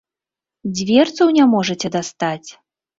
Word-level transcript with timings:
Дзверцаў 0.79 1.27
не 1.37 1.45
можаце 1.55 1.95
дастаць! 2.01 2.49